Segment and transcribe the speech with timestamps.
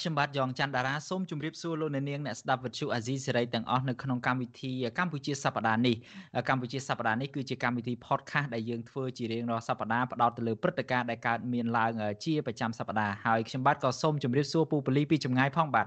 [0.00, 5.96] ខ្ញុំបាទយ៉ងច័ន្ទតារាសូមជម្រាបសួរលោកអ្នកនាងអ្នកស្ដាប់វិទ្យុអាស៊ីសេរីទាំងអស់នៅក្នុងកម្មវិធីកម្ពុជាសប្តាហ៍នេះ
[6.48, 11.92] កម្ពុជាសប្តាហ៍នេះគឺជាកម្មវិធី podcast ដែលយើងធ្វើជារៀងរាល់សប្តាហ៍ផ្ដោតទៅលើព្រឹត្តិការណ៍ដែលកើតមានឡើង
[12.24, 15.86] ជាប្រចាំសប្តាហ៍ហើយខ្ញុំបាទក៏សូមជម្រាបសួរពូពលីពីចម្ងាយផងបាទ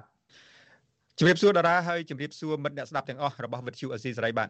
[1.17, 4.49] ជម្រាបសួរតារាហើយជម្រាបសួរមិត្តអ្នកស្ដាប់ទាំងអស់របស់វិទ្យុអាស៊ីសេរីបាទ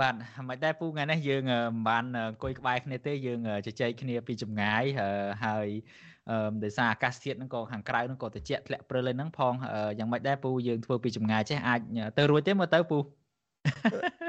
[0.00, 0.14] បាទ
[0.48, 4.84] មិនដែរពូថ្ងៃនេះយើងមិនបានអង្គុយក្បែរគ្នាទេយើងជជែកគ្នាពីចម្ងាយ
[5.44, 5.68] ហើយ
[6.13, 6.13] អឺ
[6.64, 9.54] ដោយសារអាកាសធាតុហ្នឹងក៏ខាងក្រៅហ្នឹងក៏ត្រជាក់ធ្លាក់ព្រិលហ្នឹងផង
[9.98, 11.80] យ៉ាងម៉េចដែរពូយើងធ្វើពីចម្ងាយចេះអាច
[12.18, 12.98] ទៅរួចទេមើលទៅពូ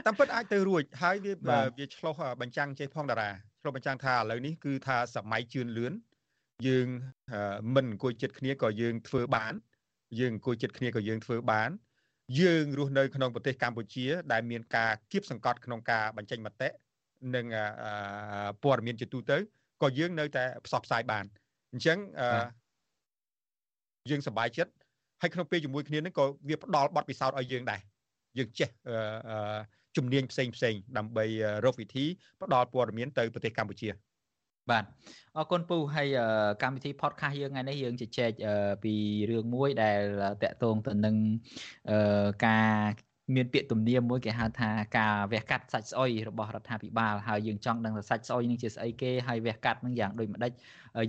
[0.06, 1.34] តាមពិតអាចទៅរួចហើយវា
[1.78, 3.30] វាឆ្លោះបញ្ចាំងចេះផងតារា
[3.62, 5.94] ឆ្លោះបញ្ចាំងថាឥឡូវនេះគឺថាសម័យជឿនលឿន
[6.68, 6.88] យើង
[7.76, 9.54] មិនអង្គុយចិត្តគ្នាក៏យើងធ្វើបាន
[10.20, 11.70] យើងអង្គុយចិត្តគ្នាក៏យើងធ្វើបាន
[12.42, 16.70] យើងរស់នៅក្នុងប្រទេសកម្ពុជា ដែលមានការគៀបសង្កត់ក្នុងការបញ្ចេញមតិ
[17.36, 17.46] និង
[18.64, 19.38] ព័ត៌មានជាទូទៅ
[19.82, 21.26] ក៏យើងនៅតែផ្សព្វផ្សាយបាន
[21.72, 21.98] អញ្ចឹង
[24.10, 24.72] យើងសប្បាយចិត្ត
[25.22, 27.80] ហើយក្នុងពេលជាមួយគ្នានឹងក៏វាផ្ដល់បទពិសោធន៍ឲ្យយើងដែរ
[28.38, 28.70] យើងចេះ
[29.98, 31.26] ជំនាញផ្សេងផ្សេងដើម្បី
[31.66, 32.06] រកវិធី
[32.42, 33.90] ផ្ដល់ព័ត៌មានទៅប្រទេសកម្ពុជា
[34.72, 34.84] បាទ
[35.36, 36.08] អរគុណពូហើយ
[36.64, 38.32] កម្មវិធី podcast យើងថ្ងៃនេះយើងជជែក
[38.84, 38.94] ពី
[39.32, 40.02] រឿងមួយដែល
[40.44, 41.16] តកតងទៅនឹង
[42.46, 42.72] ការ
[43.36, 50.52] មានពាក្យទំនៀមមួយគេហៅថាការវះកាត់សាច់ស្អុយរបស់រដ្ឋាភិបាលហើយយើងចង់ដឹងថាសាច់ស្អុយនឹងជាស្អីគេហើយវះកាត់នឹងយ៉ាងដូចម្ដេច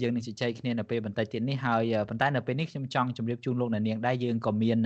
[0.03, 4.78] យើងនឹងជជែកគ្នានៅពេលបន្តិចទៀតនេះហើយប៉ុន្តែនៅពេលនេះខ្ញុំចង់ជម្រាបជូនលោកអ្នកនាងដែរយើងក៏មាន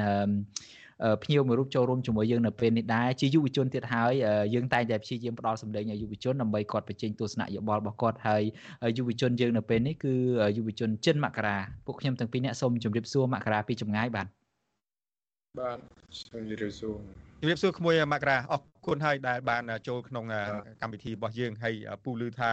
[1.22, 4.12] ភ្ញៀវមួយរូបចូលរួមជាមួយយើងនៅពេលនេះដែរជាយុវជនទៀតហើយ
[4.54, 8.42] យើងតែងតែព្យាយាមផ្ដល់សម្លេងឲ្យយុវជនដើម្បីគាត់បញ្ចេញទស្សនៈយោបល់របស់គាត់ហើយ
[8.98, 10.14] យុវជនយើងនៅពេលនេះគឺ
[10.56, 11.56] យុវជនចិនមករា
[11.86, 14.26] ពួកខ្ញុំទាំងពីរនាក់សូមជម្រាបសួរមករាពីចម្ងាយបាទ
[15.58, 15.78] បាទ
[16.20, 16.96] សូមជម្រាបសួរ
[17.40, 20.24] ជម្រាបសួរក្មួយមករាអរគុណហើយដែលបានចូលក្នុង
[20.82, 21.74] កម្មវិធីរបស់យើងហើយ
[22.04, 22.50] ពូលឺថា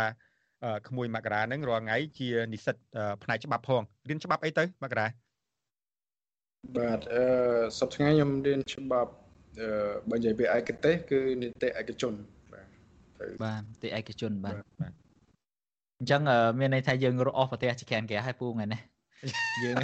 [0.87, 2.75] ក្មួយមករាហ្នឹងរាល់ថ្ងៃជានិស្សិត
[3.23, 5.07] ផ្នែកច្បាប់ផងរៀនច្បាប់អីទៅមករា
[6.77, 7.23] បាទអឺ
[7.79, 9.11] សប្តាហ៍ថ្ងៃខ្ញុំរៀនច្បាប់
[9.59, 9.67] អឺ
[10.09, 12.13] បើនិយាយពីឯកទេសគឺនីតិឯកជន
[12.53, 14.55] បាទបាទនីតិឯកជនបាទ
[15.99, 16.21] អញ្ចឹង
[16.59, 18.81] មានន័យថាយើងរកអស់ប្រទេសជាក្រានគេហើយពូថ្ងៃនេះ
[19.63, 19.75] យើង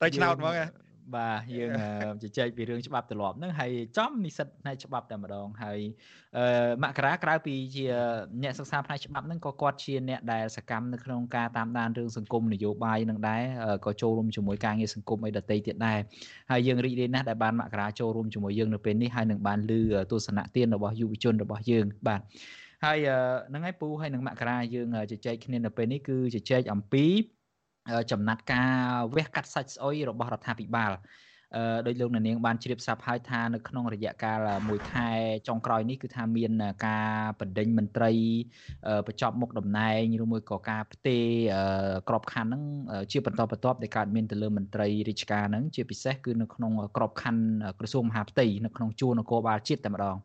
[0.00, 0.83] ទៅឆ្នោតហ្មង
[1.14, 1.70] បាទយើង
[2.22, 5.80] ជជែកពីរឿងច្បាប់ទម្លាប់ហ្នឹងហើយចំនិស្សិតផ្នែកច្បាប់តែម្ដងហើយ
[6.36, 6.44] អឺ
[6.82, 7.86] មករាក្រៅពីជា
[8.42, 13.42] អ្នកសិក្សាផ្នែកច្បាប់ហ្នឹងក៏គាត់ជាអ្នកដែលសកម្មនៅក្នុងការតាមដានរឿងសង្គមនយោបាយនឹងដែរ
[13.86, 15.98] ក៏ចូលរួមជាមួយការងារសង្គមអីដទៃទៀតដែរ
[16.50, 19.80] ហើយយើងរីករាយណាស់ដែលបានមករាចូលរួមជាមួយយើងនៅពេលនេះហើយនឹងបានលើ
[20.12, 22.20] ទស្សនៈទានរបស់យុវជនរបស់យើងបាទ
[22.84, 22.98] ហើយ
[23.48, 27.06] ហ្នឹងហើយពូហើយនឹងមករាយើងជជែកគ្នានៅពេលនេះគឺជជែកអំពី
[28.10, 28.72] ចំណាត់ការ
[29.14, 30.92] វះកាត់សាច់ស្អុយរបស់រដ្ឋាភិបាល
[31.56, 35.08] អឺដោយលោកនាងបានជ្រាបស្រាប់ហើយថានៅក្នុងរយៈកាលមួយខែ
[35.48, 36.52] ចុងក្រោយនេះគឺថាមាន
[36.86, 38.12] ការបណ្ដេញមន្ត្រី
[39.06, 41.24] បញ្ចប់មុខតំណែងឬមួយក៏ការផ្ទេរ
[42.08, 42.62] ក្របខ័ណ្ឌហ្នឹង
[43.12, 47.44] ជាបន្តបន្ទាប់ដែលកើតមានទៅលើមន្ត្រីរាជការហ្នឹងជាពិសេសគឺនៅក្នុងក្របខ័ណ្ឌ
[47.78, 50.16] ក្រសួងមហាផ្ទៃនៅក្នុងជួរនគរបាលជាតិតែម្ដង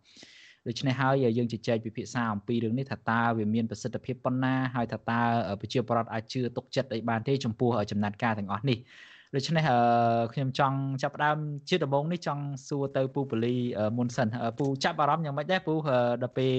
[0.69, 5.21] ដូច្នេះហើយយើងជជែកពិភាក្សាអំពីរឿងនេះថាតើវាមានប្រសិទ្ធភាពប៉ុណ្ណាហើយថាតើ
[5.61, 8.77] ប្រជាពលរដ្ឋអាចជឿទុកចិត្តអីបានទេចំពោះចំណាត់ការទាំងអស់នេះ
[9.35, 9.63] ដូច្នេះ
[10.33, 11.37] ខ្ញុំចង់ចាប់ផ្ដើម
[11.69, 13.55] ជាដំបូងនេះចង់សួរទៅពូពលី
[13.97, 14.27] មុនសិន
[14.59, 15.73] ពូចាប់អារម្មណ៍យ៉ាងម៉េចដែរពូ
[16.23, 16.51] ដល់ពេល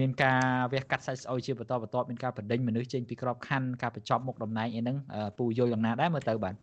[0.00, 0.40] មានការ
[0.72, 4.96] វះកាត់សាច់ស្អុយជាបន្តបន្ទាប់មានការបដិញមនុស្សចេញពីក្របខ័ណ្ឌការបញ្ចប់មុខតំណែងអីហ្នឹង
[5.38, 6.54] ពូយល់យ៉ាងណាដែរមើលទៅបាទ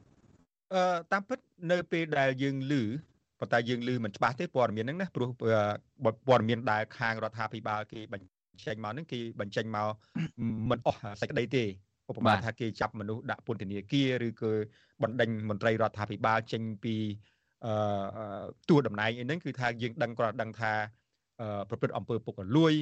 [0.73, 1.39] អឺតាមពិត
[1.72, 2.73] នៅពេលដែលយើងឮ
[3.39, 5.29] ប៉ុន្តែយើងឮមិនច្បាស់ទេព័ត៌មានហ្នឹងណាព្រោះ
[6.27, 9.88] ព័ត៌មានដែលខាងរដ្ឋាភិបាលគេបញ្ចេញមកហ្នឹងគេបញ្ចេញមក
[10.69, 11.63] មិនអស់សេចក្តីទេ
[12.09, 14.51] ឧបមាថាគេចាប់មនុស្សដាក់ពន្ធនាគារឬក៏
[15.03, 16.95] បណ្ដេញមន្ត្រីរដ្ឋាភិបាលចេញពី
[17.66, 17.73] អឺ
[18.69, 20.72] តួតំណែងអីហ្នឹងគឺថាយើងដឹងគាត់ដឹងថា
[21.69, 22.73] ប្រព្រឹត្តអំពើពុករលួយ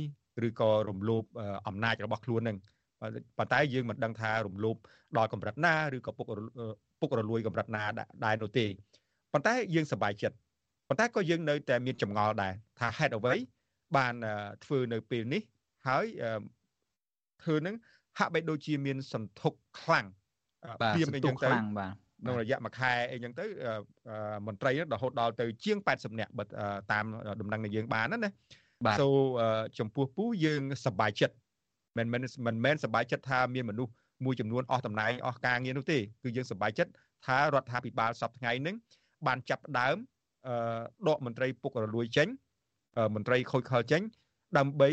[0.47, 1.23] ឬក៏រំលោភ
[1.67, 2.57] អំណាចរបស់ខ្លួននឹង
[3.37, 4.75] ប៉ុន្តែយើងមិនដឹងថារំលោភ
[5.17, 6.25] ដល់កម្រិតណាឬក៏ពុក
[6.99, 7.83] ពុករលួយកម្រិតណា
[8.25, 8.65] ដែរនោះទេ
[9.33, 10.37] ប៉ុន្តែយើងសប្បាយចិត្ត
[10.87, 13.33] ប៉ុន្តែក៏យើងនៅតែមានចម្ងល់ដែរថាហេតុអ្វី
[13.97, 14.13] បាន
[14.63, 15.41] ធ្វើនៅពេលនេះ
[15.87, 16.05] ហើយ
[17.43, 17.75] ធ្វើនឹង
[18.19, 20.05] ហាក់បីដូចជាមានសន្ធុកខ្លាំង
[20.81, 21.49] ព្រាមអីចឹងទៅ
[21.79, 23.45] បាទក្នុងរយៈមួយខែអីចឹងទៅ
[24.47, 26.43] មន្ត្រីរហូតដល់ទៅជាង80នាក់បើ
[26.91, 27.05] តាម
[27.41, 28.31] ដំណឹងនៃយើងបានណាណា
[28.99, 29.09] សូ
[29.79, 31.35] ចំពោះពូយើងសប្បាយចិត្ត
[31.97, 33.91] មិនមិនមិនមែនសប្បាយចិត្តថាមានមនុស្ស
[34.25, 36.91] មួយចំនួនអស់តំណែងអស់ការងារនោះទេគឺយើងសប្បាយចិត្ត
[37.25, 38.75] ថារដ្ឋាភិបាលសប្តាហ៍ថ្ងៃហ្នឹង
[39.27, 39.97] បានចាប់ដើម
[41.07, 42.27] ដកមន្ត្រីពុករលួយចេញ
[43.15, 44.01] មន្ត្រីខូចខលចេញ
[44.57, 44.89] ដើម្បី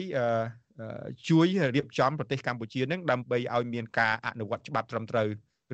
[1.28, 1.46] ជួយ
[1.76, 5.28] រៀបចំប្រទេសកម្ពុជានឹងដើម្បីឲ្យមានការអនុវត្តច្បាប់ត្រឹមត្រូវ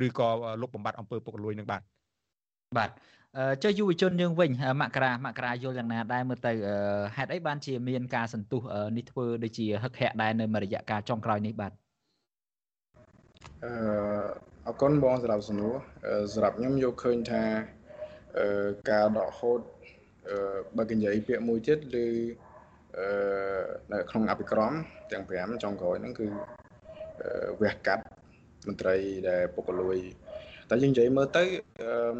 [0.07, 0.29] ឬក៏
[0.61, 1.83] លុបបំបាត់អំពើពុករលួយនឹងបាទ
[2.79, 2.91] បាទ
[3.63, 4.51] ចុះយុវជនយើងវិញ
[4.81, 6.53] មករាមករាយល់យ៉ាងណាដែរមើលទៅ
[7.17, 8.61] ហេតុអីបានជាមានការសន្ទុះ
[8.97, 11.73] នេះធ្វើដូចជាហឹកហាក់ដែរនៅរយៈកាលចុងក្រោយនេះបាទ
[13.65, 13.73] អឺ
[14.67, 15.75] អរគុណបងសម្រាប់សំណួរ
[16.33, 17.80] សម្រាប់ខ្ញុំយកឃើញថាអឺ
[18.91, 19.61] ការដកហូត
[20.29, 20.37] អឺ
[20.77, 22.07] បើកនិយាយពាក្យមួយទៀតឬ
[22.99, 23.07] អឺ
[23.93, 24.73] នៅក្នុងអភិក្រម
[25.13, 26.27] ទាំង5ចុងក្រោយហ្នឹងគឺ
[27.61, 28.05] វះកាត់
[28.67, 28.97] មន្ត្រី
[29.29, 29.99] ដែលពុករលួយ
[30.71, 31.45] តែយើងនិយាយមើលទៅ
[31.83, 32.19] អឺ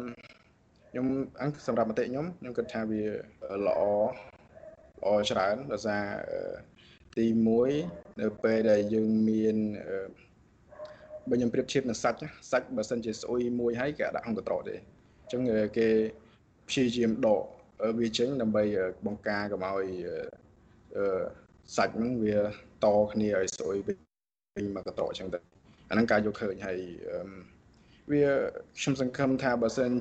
[0.89, 1.07] ខ្ញុំ
[1.41, 3.03] អង្គសម្រាប់មតិខ្ញុំខ្ញុំគិតថាវា
[3.65, 3.81] ល្អ
[5.01, 6.03] ល្អច្រើនដោយសារ
[7.17, 7.25] ទី
[7.73, 9.55] 1នៅពេលដែលយើងមាន
[11.29, 12.19] បើខ្ញុំប្រៀបធៀបនឹងសាច់
[12.51, 15.41] សាច់បើសិនជាស្អុយមួយហើយគេដាក់ក្នុងកន្ត្រកទេអញ្ចឹង
[15.77, 15.87] គេ
[16.67, 17.43] ព្យាយាមដក
[17.99, 18.63] វាចេញដើម្បី
[19.05, 19.85] បង្ការកុំឲ្យ
[21.75, 22.35] សាច់ហ្នឹងវា
[22.85, 25.39] តគ្នាឲ្យស្អុយវិញមកកន្ត្រកអញ្ចឹងទៅ
[25.89, 26.79] អាហ្នឹងការយកឃើញហើយ
[28.11, 28.23] វា
[28.79, 29.91] ខ្ញុំសង្ឃឹមថាបើសិន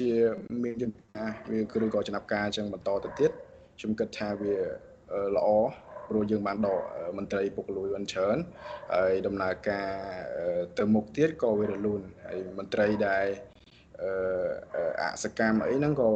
[0.00, 0.12] ជា
[0.62, 3.30] មានយន្តការវាឬក៏ចំណាប់ការអញ្ចឹងបន្តទៅទៀត
[3.78, 4.54] ខ្ញុំគិតថាវា
[5.36, 5.48] ល្អ
[6.08, 6.80] ព្រោះយើងបានដក
[7.18, 8.38] មន្ត្រីពុករលួយបានច្រើន
[8.94, 9.88] ហើយដំណើរការ
[10.78, 13.26] ទៅមុខទៀតក៏វារលូនហើយមន្ត្រីដែល
[15.00, 16.08] អសកម្មអីហ្នឹងក៏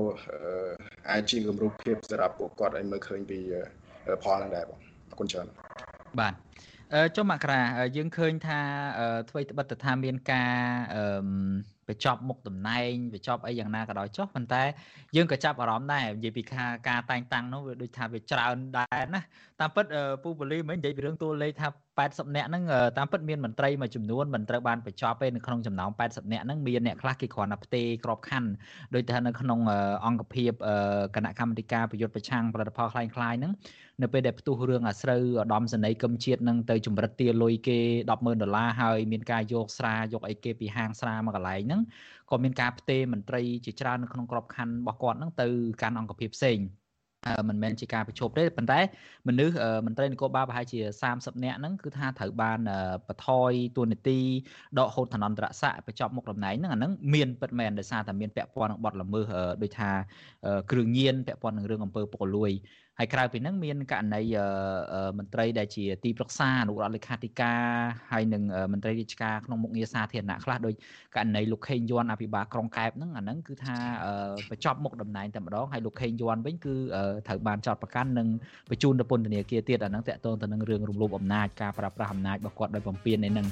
[1.11, 3.39] អាចជាគំរូភាពសម្រាប់ពួកគាត់ឲ្យមើលឃើញពី
[4.23, 4.79] ផលហ្នឹងដែរបង
[5.11, 5.47] អរគុណច្រើន
[6.21, 6.35] បាទ
[7.17, 7.61] ចុះមករា
[7.97, 8.61] យើងឃើញថា
[9.29, 10.55] អ្វីត្បិតថាមានការ
[11.89, 14.63] បញ្ចប់មុខតំណែងបញ្ចប់អីយ៉ាងណាក៏ដោយចុះប៉ុន្តែ
[15.17, 19.21] យើងក៏ចាប់អារម្មណ៍ដែរនិយាយពីការតែងតាំងនោះវាដូចថាវាច្រើនដែរណា
[19.61, 19.85] តាមពិត
[20.23, 21.69] ពូបលីមិននិយាយពីរឿងតួលេខថា
[22.00, 22.64] 80នាក់ហ្នឹង
[22.98, 28.50] តាមពិតមានមន្ត្រីមួយចំនួនមិនត្រូវបានបញ្ចប់ទេនៅក្នុងចំណោម80នាក់ហ្នឹងមានអ្នកខ្លះគេគ្រាន់តែផ្ទេរក្របខ័ណ្ឌ
[28.96, 29.60] ដោយថានៅក្នុង
[30.06, 30.52] អង្គភាព
[31.16, 33.52] គណៈកម្មាធិការប្រយុទ្ធប្រឆាំងផលិតផលคล้ายៗហ្នឹង
[34.02, 37.80] នៅពេលដែលផ្ទុះរឿងអាស្រូវឧត្តមសេនីយ៍កឹមជាតិនឹងទៅចម្រិតទាលុយគេ
[38.10, 41.82] 100,000ដុល្លារហើយមានការយកស្រាយកអីគេពីហាងស្រាមកកន្លែងហ្នឹង
[42.30, 45.48] ក៏មានការផ្ទេរមន្ត្រីជាច្រើននៅក្នុងក្របខ័ណ្ឌរបស់គាត់ហ្នឹងទៅ
[45.82, 46.60] កាន់អង្គភាពផ្សេង
[47.49, 48.81] មិនមែនជាការប្រជុំទេប៉ុន្តែ
[49.29, 49.55] មនុស្ស
[49.87, 50.81] មន្ត្រីនគរបាលប្រហែលជា
[51.13, 52.59] 30នាក់ហ្នឹងគឺថាត្រូវបាន
[53.09, 54.21] បថយទួនាទី
[54.79, 59.25] ដកហូតឋានន្តរស័ក្តិបញ្ចប់មុខតំណែងហ្នឹងអាហ្នឹងមានពិតមែនដោយសារតែមានពាក់ព័ន្ធនឹងបទល្មើស
[59.63, 59.91] ដូចថា
[60.71, 62.53] គ្រឿងញៀនពាក់ព័ន្ធនឹងរឿងអំពើពុករលួយ
[62.99, 64.23] ហើយក្រៅពីហ្នឹងមានករណី
[65.19, 67.61] មន្ត្រីដែលជាទីប្រឹក្សាអនុរដ្ឋលេខាធិការ
[68.13, 68.43] ហើយនឹង
[68.73, 70.75] មន្ត្រីរាជការក្នុងមុខងារសាធារណៈខ្លះដូច
[71.17, 73.77] ករណីលោកខេងយ័នអភិបាលក្រុងកែបហ្នឹងអាហ្នឹងគឺថា
[74.51, 76.75] បញ្ចប់មុខតំណែងតែម្ដងហើយលោកខេងយ័នវិញគឺ
[77.27, 78.27] ត្រូវបានចោទប្រកាន់និង
[78.71, 83.49] បញ្ជូនទៅពន្ធនាគារទៀតអាហ្នឹងតកតងទៅនឹងរឿងរំលោភអំណាចការប្រើប្រាស់អំណាចរបស់គាត់ដោយបំពានឯហ្នឹង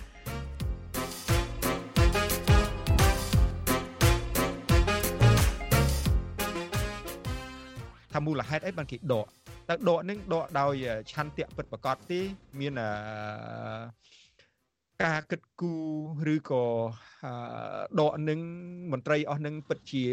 [8.27, 9.27] មូលហេតុអីបានគេដក
[9.69, 10.75] តើដកនឹងដកដោយ
[11.13, 12.21] ឆន្ទៈពិតប្រកបទេ
[12.61, 12.73] មាន
[15.03, 15.75] ការគិតគូ
[16.27, 16.65] រឬក៏
[18.01, 18.41] ដកនឹង
[18.93, 20.05] មន្ត្រីអស់នឹងពិតជា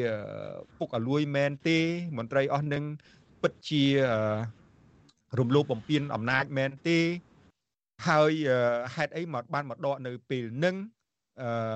[0.77, 1.77] ពុកអលួយមែនទេ
[2.17, 2.83] មន្ត្រីអស់នឹង
[3.41, 3.83] ពិតជា
[5.39, 6.99] រំលោភបំពានអំណាចមែនទេ
[8.07, 8.31] ហើយ
[8.95, 10.75] ហេតុអីមកបានមកដកនៅពេលនឹង
[11.41, 11.43] អ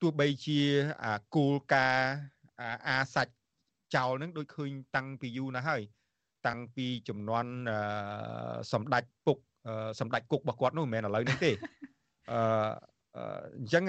[0.00, 0.60] ទោះបីជា
[1.04, 2.14] អាគោលការណ៍
[2.88, 3.34] អាសាច់
[3.94, 5.82] ចោលនឹងដូចឃើញតាំងពីយូរណាស់ហើយ
[6.46, 7.44] តាំងពីចំនួន
[8.72, 9.38] សម្ដេចពុក
[10.00, 11.50] សម្ដេចគុករបស់គាត់នោះមិនមែនឥឡូវនេះទេ
[12.32, 12.38] អឺ
[13.58, 13.84] អញ្ចឹង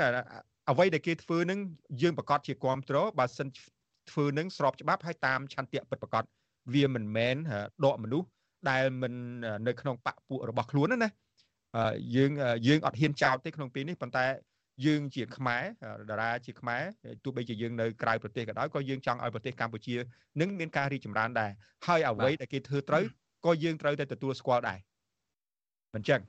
[0.69, 1.59] អ្វីដែលគេធ្វើនឹង
[2.01, 3.47] យើងប្រកាសជាគ្រប់គ្រងបើសិន
[4.11, 6.23] ធ្វើនឹងស្របច្បាប់ហើយតាមឆន្ទៈពិតប្រកប
[6.73, 7.35] វាមិនមែន
[7.85, 8.27] ដកមនុស្ស
[8.69, 9.13] ដែលមិន
[9.67, 11.09] នៅក្នុងបពពួករបស់ខ្លួនណា
[12.15, 12.31] យើង
[12.67, 14.25] យើងអត់ហ៊ានចោទទេក្នុងពេលនេះប៉ុន្តែ
[14.85, 15.63] យើងជាខ្មែរ
[16.09, 16.81] តារាជាខ្មែរ
[17.23, 19.95] ទោះបីជាយើងនៅក្រៅប្រទេសក៏ដោយក៏យើងចង់ឲ្យប្រទេសកម្ពុជា
[20.41, 21.51] នឹងមានការរីកចម្រើនដែរ
[21.87, 23.03] ហើយអ្វីដែលគេធ្វើត្រូវ
[23.45, 24.79] ក៏យើងត្រូវតែទទួលស្គាល់ដែរ
[25.93, 26.19] មិនចឹង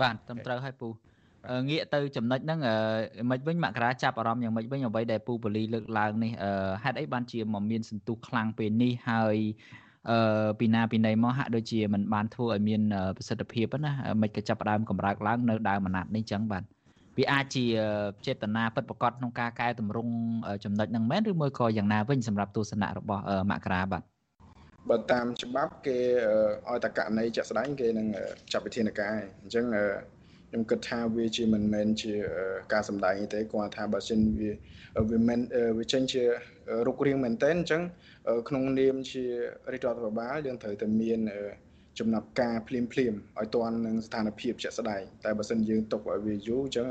[0.00, 0.88] បាទត្រឹមត្រូវហើយពូ
[1.70, 2.60] ងាកទៅចំណុចហ្នឹង
[3.30, 6.32] មិនវិញមករាចាប់អារម្មណ៍យ៉ាងម៉េចវិញអ្វីដែលពូបលីលើកឡើងនេះ
[6.82, 9.36] ហេតុអីបានជាមកមានសន្ទុះខ្លាំងពេលនេះហើយ
[10.10, 12.80] អឺពីណាពីណីមកហាក់ដូចជាមិនបានធ្វើឲ្យមាន
[13.16, 16.62] ប្រសិទ្ធភាពណាមិនក៏ចាប់ផ្ដើមកម្រើកឡើងនៅដើមអាណត្តិនេះចឹងបាទ
[17.18, 17.64] វាអាចជា
[18.26, 20.12] ចេតនាពិតប្រាកដក្នុងការកែតម្រង់
[20.64, 24.02] ចំណុចហ្នឹងមែនឬមួយក៏យ៉ាងណាវិញសម្រាប់ទស្សនៈរបស់មករាបាទ
[24.90, 25.98] បើតាមច្បាប់គេ
[26.68, 28.06] ឲ្យតករណីជាក់ស្ដែងគេនឹង
[28.52, 29.64] ចាប់វិធានការអញ្ចឹង
[30.48, 32.12] ខ្ញុំគិតថាវាជាមិនមែនជា
[32.72, 34.50] ការសម្ដែងទេគាត់ថាបើសិនវា
[35.10, 35.40] វាមិន
[35.78, 36.22] វាចេញជា
[36.86, 37.82] រុករៀងមែនតើអញ្ចឹង
[38.48, 39.24] ក្នុងនាមជា
[39.72, 41.20] រាជរដ្ឋាភិបាលយើងត្រូវតែមាន
[41.98, 46.86] ចំណាប់ការភ្លាមភ្លាមឲ្យទាន់នឹងស្ថានភាពជាក់ស្ដែងតែបើសិនយើងទុកឲ្យវាយូរអញ្ចឹង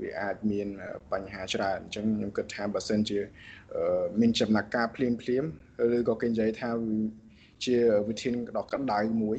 [0.00, 0.68] វាអាចមាន
[1.12, 3.18] បញ្ហាច្រើនអញ្ចឹងខ្ញុំគិតថាបើសិនជា
[4.20, 5.44] មានចំណាក់ការភ្លាមភ្លាម
[5.96, 6.70] ឬក៏គេនិយាយថា
[7.64, 7.76] ជា
[8.08, 9.38] វិធានដ៏ក្តៅមួយ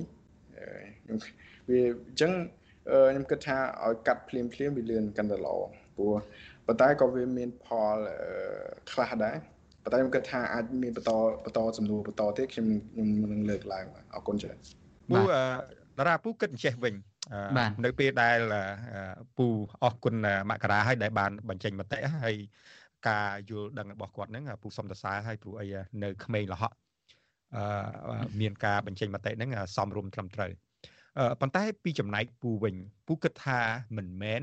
[1.03, 1.17] ខ្ញុំ
[1.69, 2.31] វាអញ្ចឹង
[3.09, 5.55] ខ្ញុំគិតថាឲ្យកាត់ភ្លាមភ្លាមវាលឿនកាន់តែល្អ
[5.95, 6.13] ព្រោះ
[6.65, 7.97] ប៉ុន្តែក៏វាមានផល
[8.91, 9.35] ខ្លះដែរ
[9.83, 11.11] ប៉ុន្តែខ្ញុំគិតថាអាចមានបន្ត
[11.43, 14.80] បន្តសំណួរបន្តទៀតខ្ញុំខ្ញុំនឹងលើកឡើងអរគុណច្រើន
[15.11, 16.95] ពូតារាពូគិតអញ្ចេះវិញ
[17.85, 18.39] នៅពេលដែល
[19.37, 19.47] ពូ
[19.83, 20.15] អរគុណ
[20.49, 22.35] មករាហើយដែលបានបញ្ចេញមតិហើយ
[23.09, 25.67] ការយល់ដឹងរបស់គាត់ហ្នឹងពូសុំសរសើរហើយព្រោះអី
[26.03, 26.73] នៅក្មេងលហក
[27.55, 30.51] អឺមានការបញ្ចេញមតិហ្នឹងសំរុំត្រឹមត្រូវ
[31.41, 32.75] ប៉ុន្តែពីចំណែកពូវិញ
[33.07, 33.59] ពូគិតថា
[33.97, 34.41] មិនមែន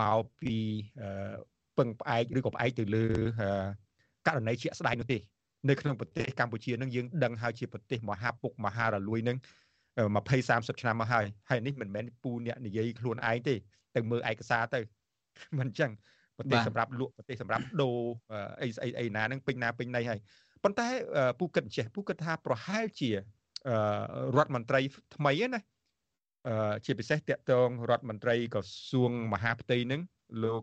[0.00, 0.54] មកពី
[1.78, 3.06] ពឹងផ្អែកឬក៏ផ្អែកទៅលើ
[4.26, 5.18] ករណីជាក់ស្ដែងនោះទេ
[5.68, 9.36] នៅក្នុងប្រទេសកម្ពុជានឹងយើងដឹងហើយជាប្រទេសមហាពុកមហារលួយនឹង
[9.96, 10.02] 20
[10.48, 13.54] 30ឆ្នាំមកហើយហើយនេះមិនមែនពូអ្នកនិយាយខ្លួនឯងទេ
[13.96, 14.80] ទៅមើលឯកសារទៅ
[15.58, 15.90] មិនអញ្ចឹង
[16.38, 17.98] ប្រទេសសម្រាប់លក់ប្រទេសសម្រាប់ដូរ
[18.62, 20.20] អីស្អីអីណានឹងពេញណាពេញណីហើយ
[20.64, 20.88] ប៉ុន្តែ
[21.40, 23.16] ពូគិតចេះពូគិតថាប្រហែលជារ
[24.44, 24.80] ដ្ឋមន្ត្រី
[25.16, 25.60] ថ្មីណា
[26.84, 30.00] ជាពិសេសតកតងរដ្ឋមន្ត្រីក្រសួងមហាផ្ទៃនឹង
[30.44, 30.62] លោក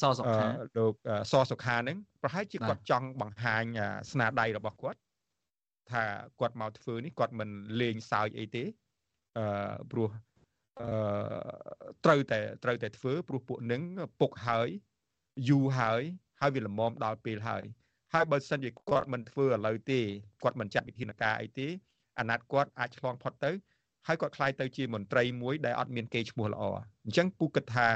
[0.00, 0.46] សសុខា
[0.78, 0.94] លោក
[1.32, 3.64] សសុខានឹងប្រហែលជាគាត់ចង់បង្ហាញ
[4.12, 4.98] ស្នាដៃរបស់គាត់
[5.92, 6.04] ថា
[6.40, 7.48] គាត់មកធ្វើនេះគាត់មិន
[7.80, 8.64] លេងសើចអីទេ
[9.38, 10.08] អឺព្រោះ
[10.80, 10.90] អឺ
[12.04, 13.82] ត្រូវតែត្រូវតែធ្វើព្រោះពួកនឹង
[14.20, 14.68] ពុកហើយ
[15.48, 16.02] យូរហើយ
[16.40, 17.64] ហើយវាល្មមដល់ពេលហើយ
[18.12, 20.00] ហើយបើសិនជាគាត់មិនធ្វើឥឡូវទេ
[20.42, 21.68] គាត់មិនចាត់វិធានការអីទេ
[22.18, 23.52] អាណត្តិគាត់អាចឆ្លងផុតទៅ
[24.06, 26.62] ហើយគាត់ខ្លាយទៅជាមន្ត្រីមួយដែលអត់មានកេរ្តិ៍ឈ្មោះល្អ
[27.04, 27.86] អញ្ចឹងពូគិតថា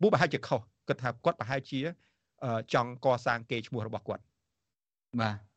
[0.00, 1.80] ពូប្រហែលជាខុសគិតថាគាត់ប្រហែលជា
[2.74, 4.22] ចង់កសាងកេរ្តិ៍ឈ្មោះរបស់គាត់
[5.20, 5.51] បាទ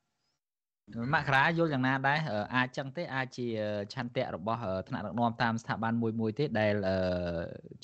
[1.13, 2.19] មករាយល់យ៉ាងណាដែរ
[2.55, 3.47] អាចចឹងទេអាចជា
[3.93, 6.73] ឆន្ទៈរបស់ថ្នាក់ដឹកនាំតាមស្ថាប័នមួយមួយទេដែល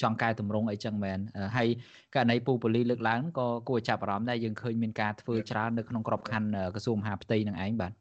[0.01, 1.20] ចង់កែតម្រង់អីចឹងមែន
[1.58, 1.70] ហើយ
[2.15, 7.91] ករណីពូប៉ូលីលើកឡើងក៏គួរចាប់អារម្មណ៍ដែរយើងឃើញមានការធ្វើច្រើននៅក្នុងក្របខ័ណ្ឌក្រសួងមហាផ្ទៃនឹងឯងបាទ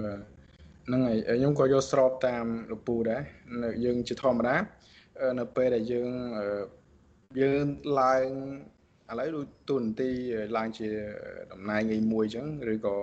[0.00, 0.18] បាទ
[0.86, 3.20] ហ្នឹងហើយខ្ញុំក៏យកស្របតាមលោកពូដែរ
[3.84, 4.56] យើងជាធម្មតា
[5.38, 6.10] នៅពេលដែលយើង
[7.40, 7.64] យើង
[8.00, 8.26] ឡើង
[9.10, 10.10] ឥឡូវដូចទូនទី
[10.56, 10.88] ឡើងជា
[11.52, 12.96] តំណែងឯមួយអញ្ចឹងឬក៏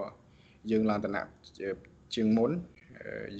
[0.71, 1.25] យើងឡើងតំណែង
[2.15, 2.51] ជាងមុន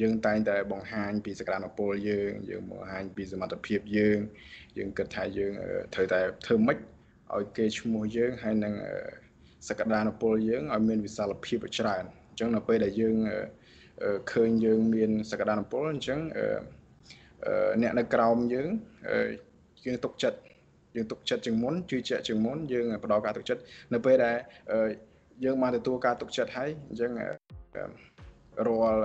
[0.01, 4.19] យើងតែងតែបង្ហាញពីសក្តានុពលយើងយើងបង្ហាញពីសមត្ថភាពយើង
[4.77, 5.51] យើងគិតថាយើង
[5.93, 6.77] ត្រូវតែធ្វើម៉េច
[7.35, 8.73] ឲ្យគេឈ្មោះយើងហើយនឹង
[9.69, 13.15] សក្តានុពលយើងឲ្យមានវិសាលភាពច្រើនអញ្ចឹងនៅពេលដែលយើង
[14.31, 16.19] ឃើញយើងមានសក្តានុពលអញ្ចឹង
[17.81, 18.69] អ្នកនៅក្រោមយើង
[19.85, 20.37] យើងទុកចិត្ត
[20.95, 23.61] យើងទុកចិត្តជាងមុនជឿជាក់ជាងមុនយើងផ្ដល់ការទុកចិត្ត
[23.93, 24.35] នៅពេលដែល
[25.45, 27.11] យើងបានទទួលការទុកចិត្តហើយអញ្ចឹង
[28.67, 29.01] រាល់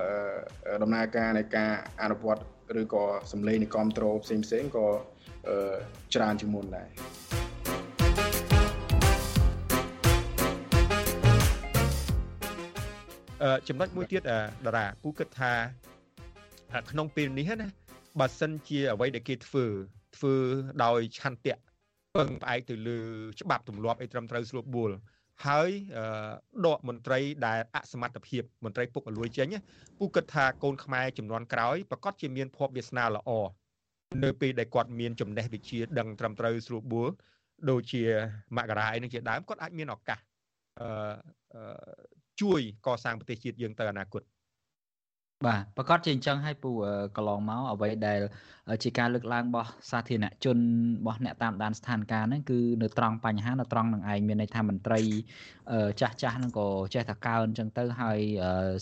[0.83, 1.71] ដំណើរការនៃការ
[2.03, 2.43] អនុវត្ត
[2.81, 4.87] ឬក៏សម្លេងនៃគ្រប់ត្រូលផ្សេងផ្សេងក៏
[6.15, 6.89] ច្រើនជាងមុនដែរ
[13.43, 14.39] អឺចំណុចមួយទៀតតា
[14.77, 15.53] រាពូគិតថា
[16.91, 17.69] ក្នុងពេលនេះណា
[18.21, 19.65] បើសិនជាអ្វីដែលគេធ្វើ
[20.17, 20.35] ធ្វើ
[20.85, 21.59] ដោយឆន្ទៈ
[22.17, 22.99] ពឹងផ្អែកទៅលើ
[23.41, 24.93] ច្បាប់ទម្លាប់អីត្រឹមត្រូវស្រួលបួល
[25.45, 25.71] ហើយ
[26.67, 29.55] ដកមន្ត្រីដែលអសមត្ថភាពមន្ត្រីពុកអលួយចេញ
[29.99, 33.31] ពូគិតថាកូនខ្មែរចំនួនក្រោយប្រកាសជាមានភ័ព្វវាសនាល្អ
[34.25, 37.09] នៅពេលដែលគាត់មានចំណេះវិជ្ជាដឹងត្រឹមត្រូវស្រួលបួល
[37.71, 38.03] ដូចជា
[38.57, 40.19] មករាអីនឹងជាដើមគាត់អាចមានឱកាស
[40.81, 41.65] អឺ
[42.41, 44.23] ជួយកសាងប្រទេសជាតិយើងទៅអនាគត
[45.45, 46.71] បាទប្រកាសជាអញ្ចឹងហើយពូ
[47.17, 48.21] កន្លងមកអ្វីដែល
[48.83, 55.01] ជាការលើកឡើងរបស់សាធារណជនរបស់អ្នកតាមដានស្ថានភាពហ្នឹងគឺនៅត្រង់បញ្ហានៅត្រង់នឹងឯងមានន័យថាមន្ត្រី
[56.01, 58.21] ចាស់ចាស់ហ្នឹងក៏ចេះតែកើអញ្ចឹងទៅហើយ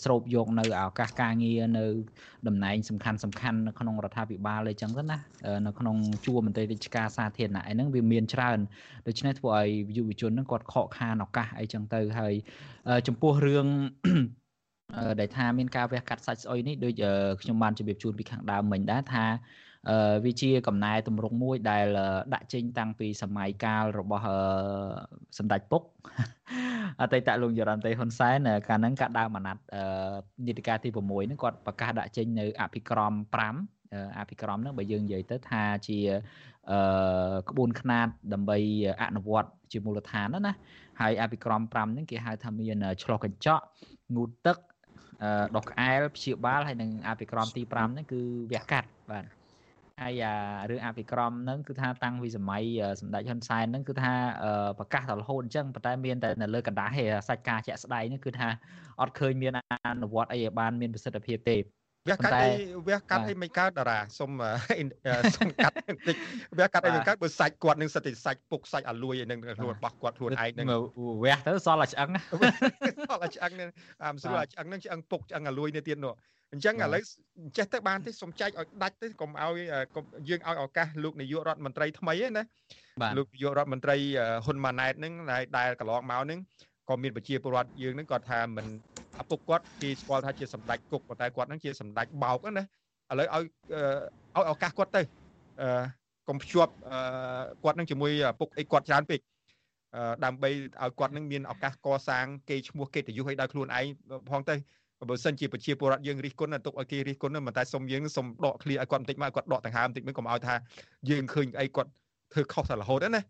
[0.05, 1.87] ស្រូបយកនៅឱកាសការងារនៅ
[2.49, 5.19] តំណែងសំខាន់សំខាន់នៅក្នុងរដ្ឋាភិបាលអីចឹងទៅណា
[5.67, 8.59] នៅក្នុងជួរមន្ត្រីរាជការសាធារណៈអីហ្នឹងវាមានច្រើន
[9.07, 12.35] ដូច្នេះធ្វើឲ្យយុវជនហ្នឹងគាត់ខកខានឱកាសអីចឹងទៅហើយ
[13.07, 13.67] ចំពោះរឿង
[15.21, 16.95] ដែលថាមានការវះកាត់សាច់ស្អុយនេះដូច
[17.43, 19.25] ខ្ញុំបានជម្រាបជូនពីខាងដើមមិញដែរថា
[20.25, 21.87] វាជាកំណែតម្រង់មួយដែល
[22.35, 24.25] ដាក់ចេញតាំងពីសម័យកាលរបស់
[25.39, 25.83] សម្ដេចពុក
[27.01, 29.63] អតីតលោកយរ៉ាន់តេហ៊ុនសែនកាលហ្នឹងកាលដើមអាណត្តិ
[30.47, 33.13] នីតិកាលទី6ហ្នឹងគាត់ប្រកាសដាក់ចេញនៅអភិក្រម
[33.67, 35.99] 5អភិក្រមហ្នឹងបើយើងនិយាយទៅថាជា
[37.51, 38.59] ក្បួនខ្នាតដើម្បី
[39.03, 40.53] អនុវត្តជាមូលដ្ឋានណា
[41.01, 43.63] ហើយអភិក្រម5ហ្នឹងគេហៅថាមានឆ្លោះកញ្ចក់
[44.15, 44.59] ងូតទឹក
[45.57, 48.21] ដុសក្អែលព្យាបាលហើយនឹងអភិក្រមទី5ហ្នឹងគឺ
[48.53, 49.25] វះកាត់បាទ
[50.03, 52.63] ហើយអារឿងអភិក្រមហ្នឹងគឺថាតាំងពីសម័យ
[53.01, 54.13] សម្ដេចហ៊ុនសែនហ្នឹងគឺថា
[54.79, 58.49] ប្រកាសដល់រហូតអញ្ចឹងប៉ុន្តែមានតែនៅលើកណ្ដាស់ឯសាច់ការជាក់ស្ដែងហ្នឹងគឺថា
[59.01, 59.53] អត់ឃើញមាន
[59.87, 61.57] អនុវត្តអីឲ្យបានមានប្រសិទ្ធភាពទេ
[62.09, 62.49] វះកាត់អី
[62.89, 64.31] វះកាត់អីមិនកើតតារាសុំ
[65.37, 66.17] សុំកាត់បន្តិច
[66.59, 70.67] វះកាត់អីមិនកើតបើសាច់គាត់នឹងសិតតែសាច់ពុកសាច់អាលួយនឹងខ្លួនរបស់គាត់ខ្លួនឯងនឹង
[71.25, 72.09] វះទៅសល់តែឆ្អឹង
[73.11, 73.69] សល់តែឆ្អឹងនឹង
[74.05, 76.15] អាមស្រួលឆ្អឹងនឹងឆ្អឹងពុកឆ្អឹងអាលួយនេះទៀតនោះ
[76.53, 77.03] អញ្ចឹងឥឡូវ
[77.57, 79.53] ចេះទៅបានទេសុំចែកឲ្យដាច់ទៅកុំឲ្យ
[80.29, 82.45] យើងឲ្យឱកាសលោកនាយករដ្ឋមន្ត្រីថ្មីណា
[83.17, 83.97] លោកនាយករដ្ឋមន្ត្រី
[84.45, 85.13] ហ៊ុនម៉ាណែតហ្នឹង
[85.59, 86.41] ដែលកន្លងមកហ្នឹង
[86.89, 88.67] ក៏មានប្រជាពលរដ្ឋយើងហ្នឹងគាត់ថាមិន
[89.23, 92.65] ឪពុកគាត់គេស្គាល់ថាជាសម្ដេចគុកប៉ុន្តែគាត់ហ្នឹងជាសម្ដេចបោកណា
[93.11, 93.45] ឥឡូវឲ្យ
[94.37, 95.03] ឲ្យឱកាសគាត់ទៅ
[95.63, 95.69] អឺ
[96.29, 96.73] កុំភ្ជាប់
[97.65, 99.21] គាត់នឹងជាមួយឪពុកអីគាត់ច្រើនពេក
[100.25, 100.51] ដើម្បី
[100.83, 103.87] ឲ្យគាត់នឹងមានឱកាសកសាងគេឈ្មោះកិត្តិយសឲ្យដល់ខ្លួនឯង
[104.31, 104.55] ផងទៅ
[105.11, 110.55] បើសិនជាប្រជាពលរដ្ឋយើងរិះគន់ទុកឲ្យគេរិះគន់មិនតែសុំយើងសុំដកឃ្លៀឲ្យគាត់បន្តិចមកគាត់ដកដង្ហើមបន្តិចមកកុំឲ្យថា
[111.11, 111.91] យើងឃើញអីគាត់
[112.33, 113.23] ធ្វើខុសតែរហូតណា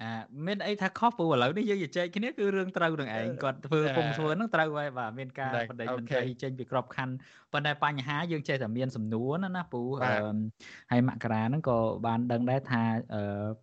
[0.00, 0.12] អា
[0.46, 7.14] មានអីថាខុសព្រោះឥឡូវនេះយើងជជែកគ្នាគឺរឿងត្រូវនឹងឯងគាត់ធ្វើពុំធ្វើហ្នឹងត្រូវហើយបាទមានការបដិមន្ត្រីចេញពីក្របខ័ណ្ឌ
[7.52, 9.82] ប៉ុន្តែបញ្ហាយើងចេះតែមានសំណួរណាណាពូ
[10.90, 12.82] ហើយមករាហ្នឹងក៏បានដឹងដែរថា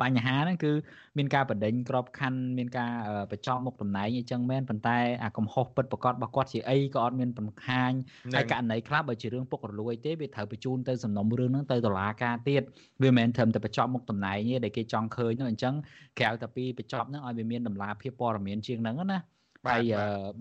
[0.01, 0.71] បញ្ហាហ្នឹងគឺ
[1.19, 2.91] មានការបដិញក្របខ័ណ្ឌមានការ
[3.31, 7.91] បញ្ចប់មុខតំណែងអញ្ចឹងមែនប៉ុន្តែអាកំហុសពិតប្រកបរបស់គាត់ជាអីក៏អត់មានបង្ហាញ
[8.35, 12.63] ហើយករណីខ្លះបើជារឿងពុករលួយទេវាត្រូវបញ្ជូនទៅសំណុំរឿងហ្នឹងទៅតុលាការទៀត
[13.03, 15.73] វាមិនមែនត្រឹមតែបញ្ចប់មុខតំណែងទេដែលគេចង់ឃើញនោះអញ្ចឹង
[16.19, 19.19] ក្រៅតែពីបញ្ចប់ហ្នឹងឲ្យវាមានតម្លាភាពព័ត៌មានជាងហ្នឹងណា
[19.67, 19.81] ហើយ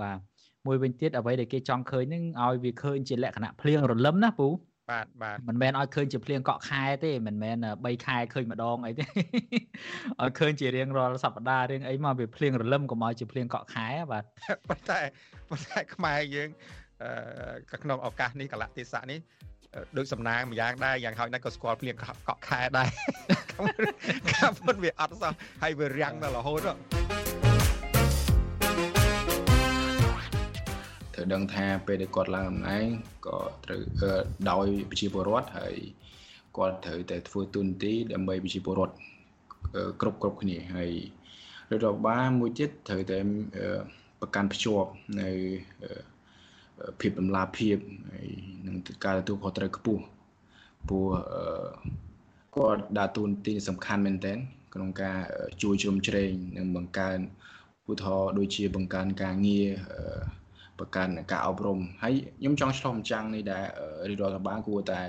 [0.03, 0.19] បាទ
[0.67, 4.49] មួយវិញទៀតអ្វីដែលគេចង់ឃើញហ្នឹងឲ្យវាឃើញជាលក្ខណៈភ្លៀងរលឹមណាពូ
[4.90, 14.25] បាទបាទមិនមែនឲ្យឃើញជាភ្លៀងកក់ខែទេមិនមែន3ខែឃើញម្ដងអីទេឲ្យឃើញជារៀងរាល់សប្តាហ៍រៀងអីមកវាភ្លៀងរលឹមកុំឲ្យជាភ្លៀងកក់ខែបាទ
[14.68, 15.00] ប៉ុន្តែ
[15.49, 16.49] ប៉ុន្តែខ្មែរយើង
[17.02, 19.18] អឺក្នុងឱកាសនេះកលៈទេសៈនេះ
[19.97, 21.95] ដូចសំណាងម្យ៉ាងដែរយ៉ាងហោចណាស់ក៏ស្គាល់ភ្លៀង
[22.28, 22.88] កក់ខែដែរ
[24.30, 26.61] កាពុតវាអត់សោះហើយវារាំងដល់រហូត
[31.19, 32.87] ត្រូវដឹងថាពេលដែលគាត់ឡើងតំណែង
[33.27, 33.81] ក៏ត្រូវ
[34.51, 35.77] ដោយប្រជាពលរដ្ឋហើយ
[36.57, 38.95] គាត់ត្រូវតែធ្វើទូនទីដើម្បីប្រជាពលរដ្ឋ
[40.01, 40.93] គ្រប់គ្រប់គ្នាហើយ
[41.71, 43.19] រដ្ឋបាលមួយទៀតត្រូវតែ
[44.21, 45.31] ប្រកាន់ភ្ជាប់នៅ
[47.01, 47.77] ភាពតម្លាភាព
[48.13, 48.29] ហើយ
[48.66, 50.03] នឹងការទទួលខុសត្រូវខ្ពស់
[50.88, 51.07] ព្រោះ
[52.57, 54.38] គាត់ដើរតួនាទីសំខាន់មែនទែន
[54.75, 55.19] ក្នុងការ
[55.62, 57.19] ជួយជ្រោមជ្រែងនិងបង្កើន
[57.90, 59.69] ឧទាហរណ៍ដូចជាបង្កើនការងារ
[60.79, 63.64] បង្កើនការអប់រំហើយខ្ញុំចង់ឆ្លុះបញ្ចាំងនេះដែល
[64.09, 65.03] រាជរដ្ឋបាលគួរតែ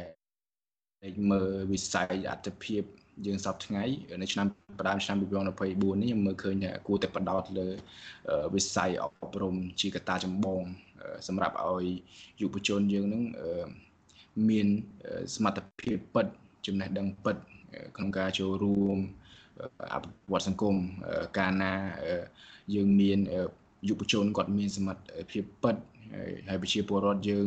[1.32, 2.84] មើលវិស័យអត្ថភាព
[3.26, 3.84] យើងសពថ្ងៃ
[4.22, 4.48] នៅឆ្នាំ
[4.80, 7.68] ផ្ដើមឆ្នាំ2024នេះខ្ញុំមើលឃើញថាគួរតែបដោតលើ
[8.56, 10.62] វិស័យអប់រំជាកត្តាចម្បង
[11.28, 11.86] សម្រាប់ឲ្យ
[12.42, 13.24] យុវជនយើងនឹង
[14.50, 14.68] មាន
[15.36, 16.28] សមត្ថភាពពិត
[16.66, 17.38] ចំណេះដឹងពិត
[17.96, 18.98] ក្នុងការចូលរួម
[19.94, 20.76] អភិវឌ្ឍសង្គម
[21.38, 21.74] កាលណា
[22.76, 23.20] យើងមាន
[23.88, 25.76] យុវជនគាត់មានសមត្ថភាពពិត
[26.50, 27.46] ហើយប្រជាពលរដ្ឋយើង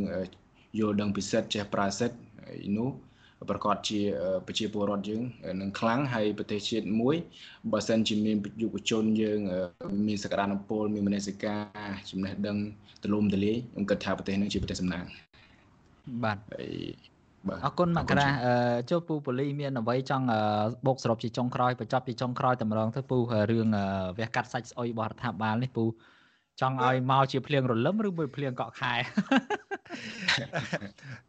[0.78, 2.18] យល់ដឹងពីសិទ្ធិចេះប្រើសិទ្ធិ
[2.78, 2.90] នោះ
[3.50, 4.00] ប្រកាសជា
[4.46, 5.22] ប្រជាពលរដ្ឋយើង
[5.60, 7.16] នឹងខ្លាំងហើយប្រទេសជាតិមួយ
[7.72, 9.40] បើសិនជាមានយុវជនយើង
[10.06, 11.60] មានសក្តានុពលមានមនសិការ
[12.10, 12.56] ចំណេះដឹង
[13.02, 15.04] ទលំទលាយខ្ញុំគិតថាប្រទេសនឹងជាប្រទេសសំណាង
[16.24, 16.72] បាទហើយ
[17.48, 18.28] បាទអរគុណមករា
[18.90, 20.26] ចូលពូប៉ូលីមានអ្វីចង់
[20.86, 23.18] បូកសរុបជាចុងក្រោយបញ្ចប់ជាចុងក្រោយតែម្ដងទៅពូ
[23.50, 23.68] រឿង
[24.18, 25.84] វះកាត់សាច់ស្អុយរបស់រដ្ឋាភិបាលនេះពូ
[26.60, 28.94] ចង់ឲ្យមកជាភ្លៀងរលឹមឬមួយភ្លៀងកក់ខែ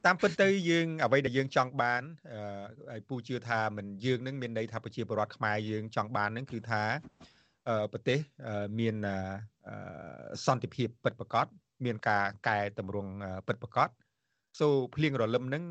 [0.05, 2.01] តាមពិតទៅយើងអ្វីដែលយើងចង់បាន
[2.91, 6.83] ហើយពូជឿថាមិនយើងនឹងមានន័យថាប្រជាពលរដ្ឋខ្មែរយើងចង់បាននឹងគឺថា
[7.91, 8.19] ប្រទេស
[8.79, 8.95] មាន
[10.45, 11.45] សន្តិភាពពិតប្រាកដ
[11.85, 13.11] មានការកែតម្រង់
[13.47, 13.89] ពិតប្រាកដ
[14.59, 15.63] សូភ្លៀងរលឹមនឹង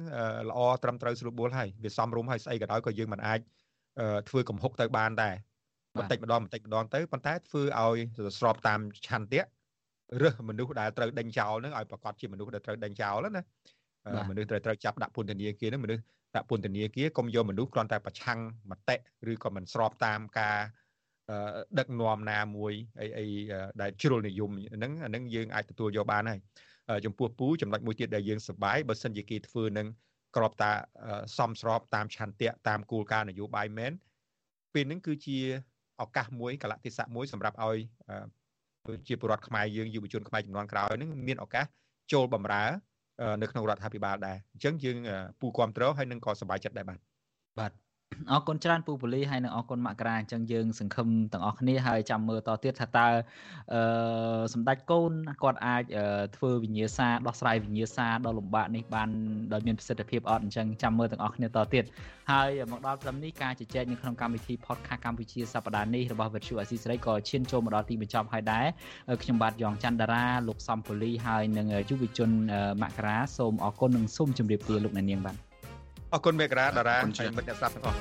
[0.50, 3.40] ល្អត្រឹមត្រូវស្រួលបួលហើយវាសមរម្យហើយស្អីក៏ដោយក៏យើងមិនអាច
[4.28, 5.34] ធ្វើកំហុកទៅបានដែរ
[5.98, 7.96] បន្តិចម្ដងបន្តិចម្ដងទៅប៉ុន្តែធ្វើឲ្យ
[8.38, 9.42] ស្របតាមឆន្ទៈ
[10.22, 13.42] រើសមនុស្សដែលត្រូវដេញចោលនឹងឲ្យប្រកាសជាមនុស្សដែលត្រូវដេញចោលណា
[14.30, 16.02] មនុស្សត្រូវត្រូវចាប់ដាក់ពន្ធនាគារនឹងមនុស្ស
[16.36, 18.96] ដាក់ពន្ធនាគារកុំយកមនុស្សគ្រាន់តែប្រឆាំងមតិ
[19.30, 20.58] ឬក៏មិនស្របតាមការ
[21.78, 23.26] ដឹកនាំណាមួយអីអី
[23.80, 26.40] ដែលជ្រុលនិយមហ្នឹងអាហ្នឹងយើងអាចទទួលយកបានហើយ
[27.06, 29.86] ចំពោះពូចំណុចមួយទៀតដែលយើងសប្បាយបើសិនជាគេធ្វើនឹង
[30.36, 30.70] ក្របតា
[31.38, 33.92] សំស្របតាមឆន្ទៈតាមគោលការណ៍នយោបាយមែន
[34.74, 35.38] ពេលហ្នឹងគឺជា
[36.00, 37.78] ឱកាសមួយកលៈទេសៈមួយសម្រាប់ឲ្យ
[39.08, 41.64] ជាពលរដ្ឋខ្មែរយើងយុវជនខ្មែរចំនួនក្រោយហ្នឹងមានឱកាស
[42.12, 42.64] ចូលបម្រើ
[43.42, 44.96] នៅក្នុងរដ្ឋាភិបាលដែរអញ្ចឹងយើង
[45.40, 46.98] ពូគ្រប់គ្រងហើយនឹងក៏សប្បាយចិត្តដែរបាទ
[47.58, 47.72] បាទ
[48.30, 53.08] អរគុណច្រើនពូពូលីហើយនិងអរគុណមករាអញ្ចឹងយើងសង្ឃឹមទាំងអស់គ្នាហើយចាំមើលតទៀតថាតើ
[53.74, 55.82] អឺសម្ដេចកូនគាត់អាច
[56.36, 59.08] ធ្វើវិញ្ញាសាដោះស្រាយវិញ្ញាសាដ៏លំបាកនេះបាន
[59.52, 61.84] ដោយមានប្រសិទ្ធភាពអត់អញ្ចឹងចាំមើលទាំងអស់គ្នាតទៀត
[62.30, 68.66] ហើយមកដល់ត្រឹមនេះការជជែកនៅក្នុងកម្មវិធី podcast កម្ពុជាសប្តាហ៍នេះរបស់វិទ្យុអស៊ីសេរីក៏ឈានចូលមកដល់ទីបញ្ចប់ហើយដែរ
[69.22, 72.30] ខ្ញុំបាទយ៉ងច័ន្ទតារាលោកសំពូលីហើយនិងយុវជន
[72.82, 75.51] មករាសូមអរគុណនិងសូមជម្រាបលាលោកអ្នកនាងបាទ
[76.12, 77.98] អរគុណមេក្រាតារាហើយមិត្តអ្នកស្ដាប់ទាំងអស់